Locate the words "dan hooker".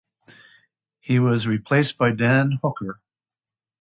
2.13-2.99